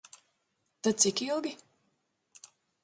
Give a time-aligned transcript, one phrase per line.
[0.81, 1.53] Tad cik ilgi?